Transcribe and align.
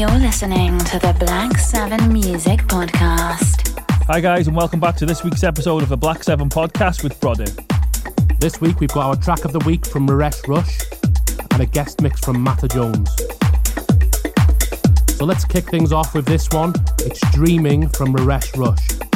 You're 0.00 0.08
listening 0.12 0.78
to 0.78 0.98
the 0.98 1.14
Black 1.20 1.58
7 1.58 2.10
Music 2.10 2.60
Podcast. 2.60 3.78
Hi, 4.06 4.18
guys, 4.18 4.46
and 4.46 4.56
welcome 4.56 4.80
back 4.80 4.96
to 4.96 5.04
this 5.04 5.22
week's 5.22 5.44
episode 5.44 5.82
of 5.82 5.90
the 5.90 5.96
Black 5.98 6.24
7 6.24 6.48
Podcast 6.48 7.04
with 7.04 7.20
Brody. 7.20 7.44
This 8.38 8.62
week 8.62 8.80
we've 8.80 8.88
got 8.94 9.08
our 9.08 9.16
track 9.22 9.44
of 9.44 9.52
the 9.52 9.58
week 9.58 9.84
from 9.84 10.08
Maresh 10.08 10.48
Rush 10.48 10.78
and 11.50 11.60
a 11.60 11.66
guest 11.66 12.00
mix 12.00 12.18
from 12.20 12.42
Matta 12.42 12.66
Jones. 12.68 13.14
So 15.18 15.26
let's 15.26 15.44
kick 15.44 15.68
things 15.68 15.92
off 15.92 16.14
with 16.14 16.24
this 16.24 16.48
one. 16.48 16.72
It's 17.00 17.20
Dreaming 17.32 17.86
from 17.90 18.14
Maresh 18.14 18.56
Rush. 18.56 19.09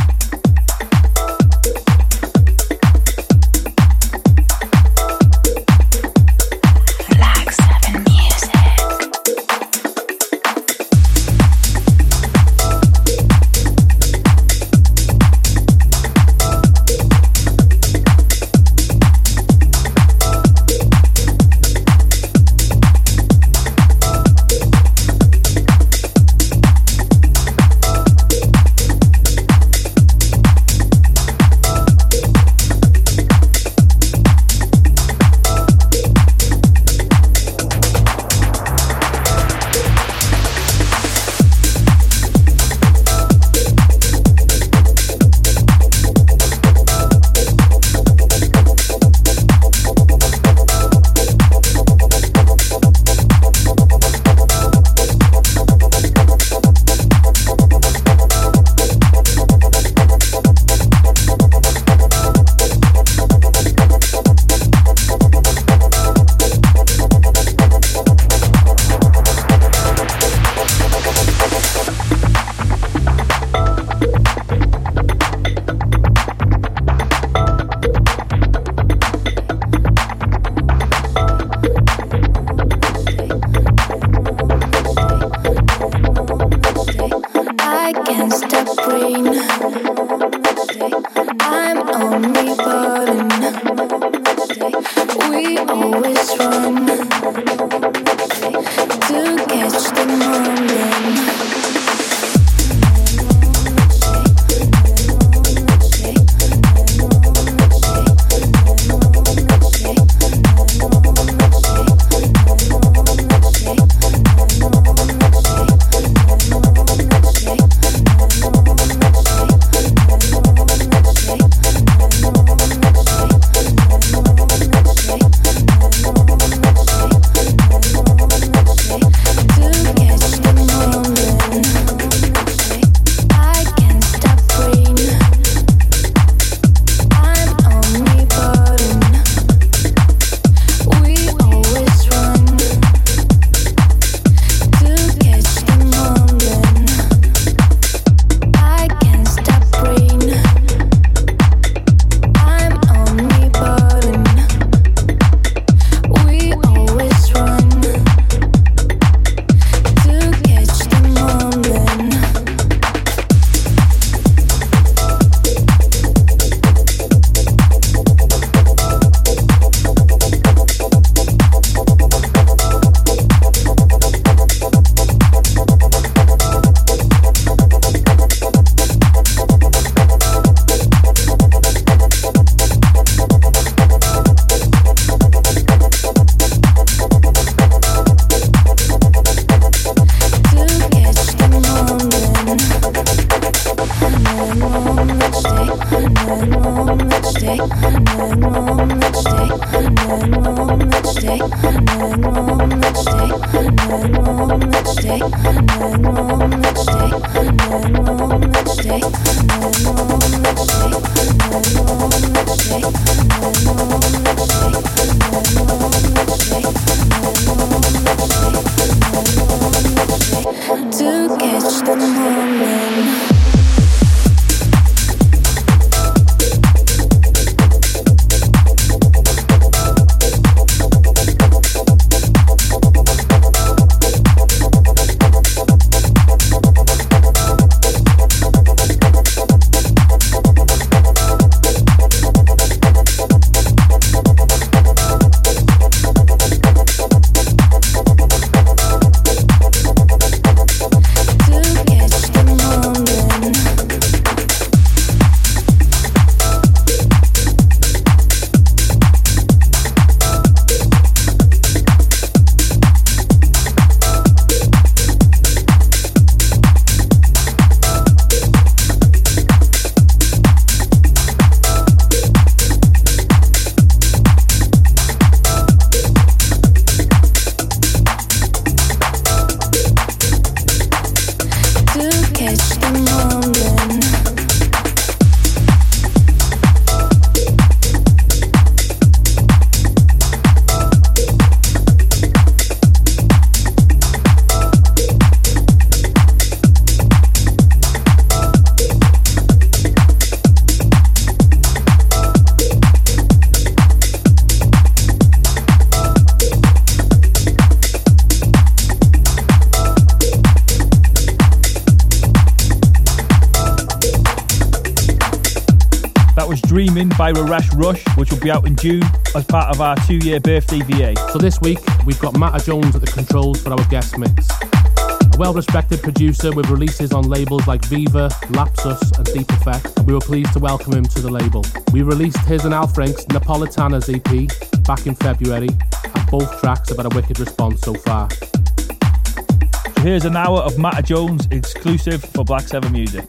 Be 318.44 318.50
out 318.50 318.66
in 318.66 318.76
June 318.76 319.02
as 319.34 319.44
part 319.46 319.74
of 319.74 319.80
our 319.80 319.96
two 320.06 320.18
year 320.18 320.38
birthday 320.38 320.80
VA. 320.82 321.14
So 321.32 321.38
this 321.38 321.60
week, 321.62 321.78
we've 322.04 322.20
got 322.20 322.38
Matta 322.38 322.62
Jones 322.62 322.94
at 322.94 323.00
the 323.00 323.10
controls 323.10 323.62
for 323.62 323.70
our 323.70 323.84
guest 323.86 324.18
mix. 324.18 324.46
A 324.60 325.38
well 325.38 325.54
respected 325.54 326.02
producer 326.02 326.52
with 326.52 326.68
releases 326.68 327.12
on 327.12 327.26
labels 327.26 327.66
like 327.66 327.82
Viva, 327.86 328.28
Lapsus, 328.50 329.16
and 329.16 329.24
Deep 329.32 329.50
Effect, 329.50 329.96
and 329.96 330.06
we 330.06 330.12
were 330.12 330.20
pleased 330.20 330.52
to 330.52 330.58
welcome 330.58 330.92
him 330.92 331.04
to 331.04 331.22
the 331.22 331.30
label. 331.30 331.64
We 331.92 332.02
released 332.02 332.40
his 332.40 332.66
and 332.66 332.74
Al 332.74 332.86
Frank's 332.86 333.24
Napolitana's 333.26 334.10
EP 334.10 334.84
back 334.84 335.06
in 335.06 335.14
February, 335.14 335.70
and 336.14 336.30
both 336.30 336.60
tracks 336.60 336.90
have 336.90 336.98
had 336.98 337.06
a 337.06 337.14
wicked 337.16 337.40
response 337.40 337.80
so 337.80 337.94
far. 337.94 338.28
So 338.30 340.02
here's 340.02 340.26
an 340.26 340.36
hour 340.36 340.60
of 340.60 340.78
Matta 340.78 341.02
Jones 341.02 341.48
exclusive 341.50 342.22
for 342.22 342.44
Black 342.44 342.68
7 342.68 342.92
Music. 342.92 343.24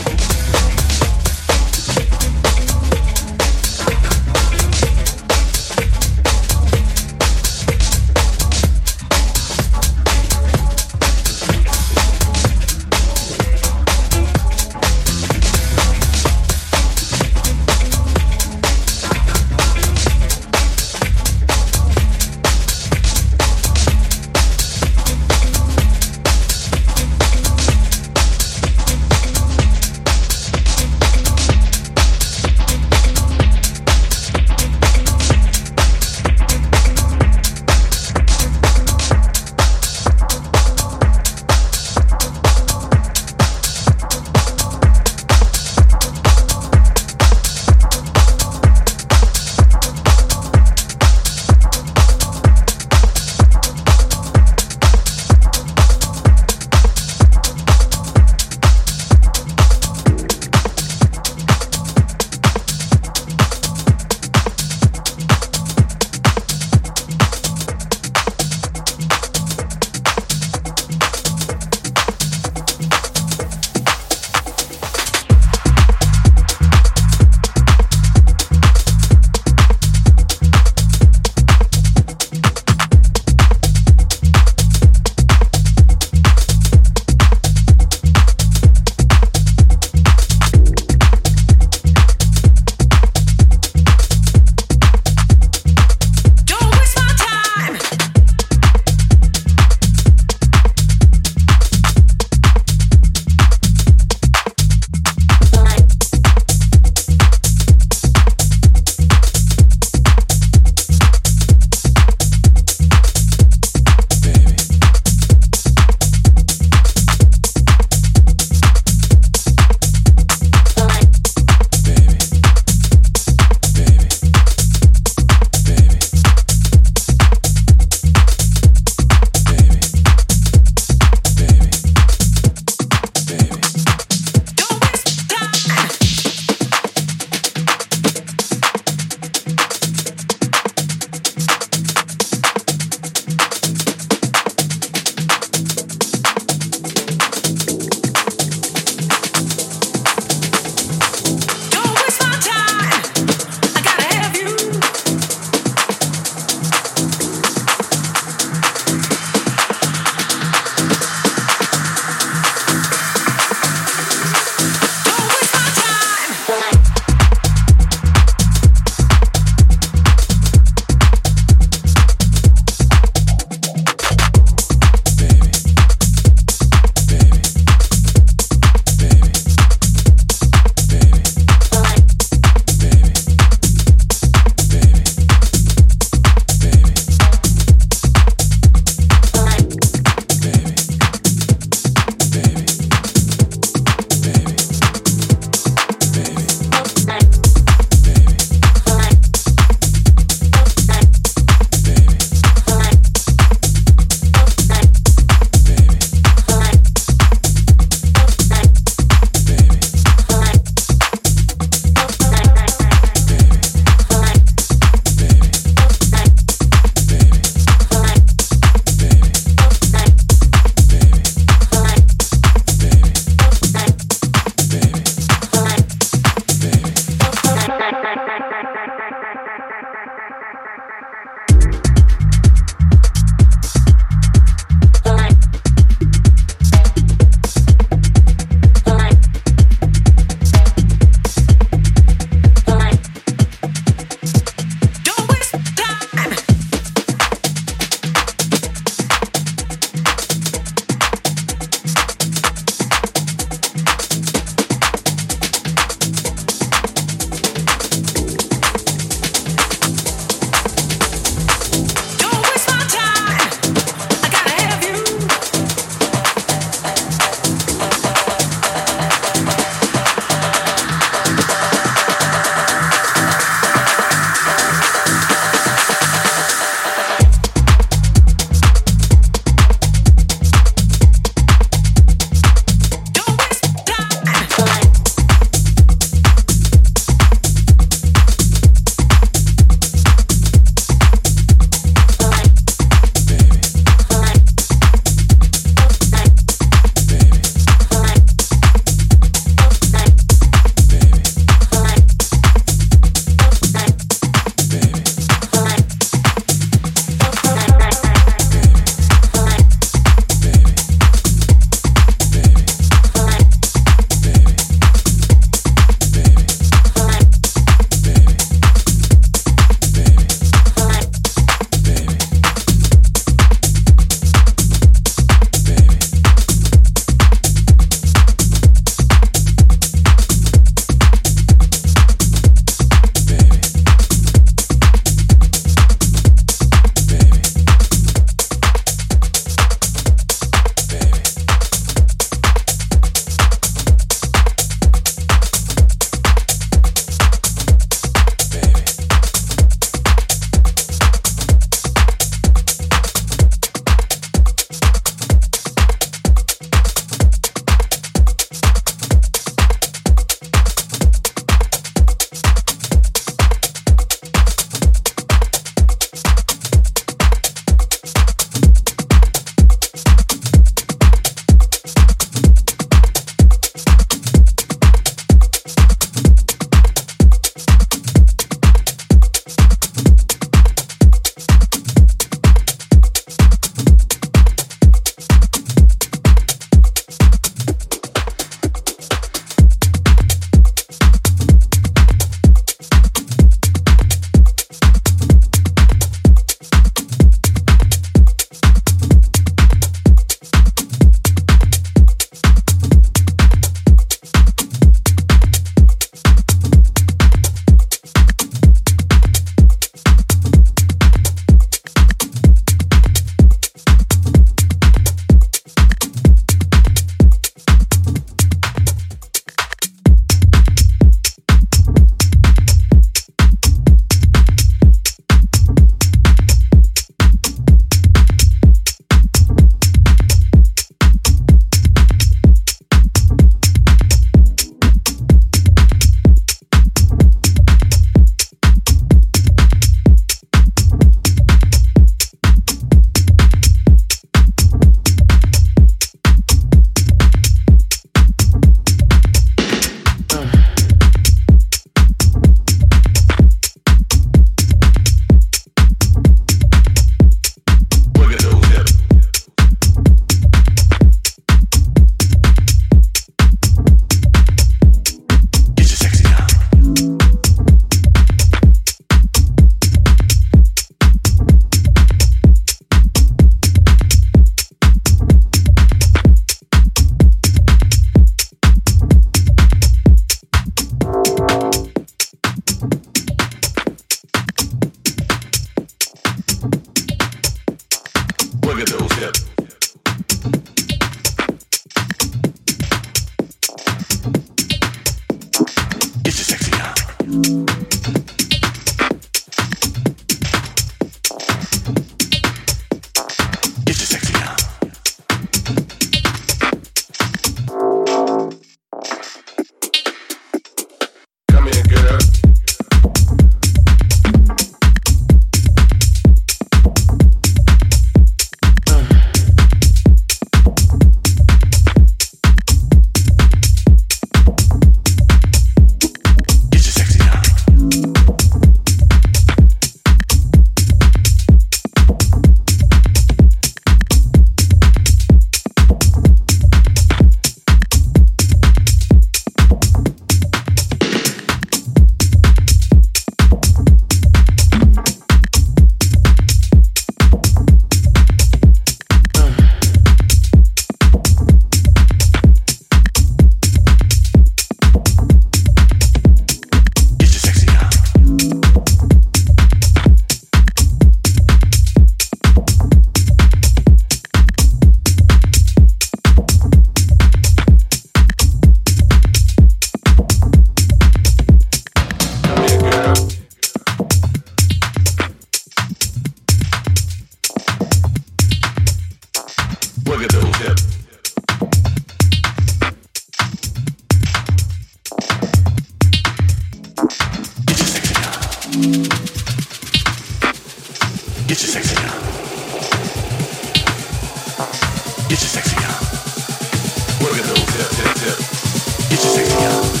Chillin'. 599.17 600.00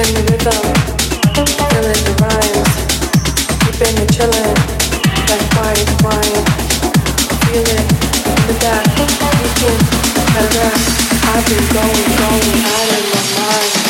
Keeping 0.00 0.24
the 0.24 0.32
rhythm, 0.32 0.64
feeling 1.68 2.02
the 2.08 2.14
rhymes. 2.22 2.72
Keeping 3.60 3.96
chillin', 4.08 4.56
like 5.28 5.44
the. 5.52 6.00
I've 11.32 11.44
been 11.44 11.66
going, 11.74 12.08
going 12.16 12.64
out 12.64 12.88
of 12.96 13.04
my 13.12 13.40
mind. 13.40 13.89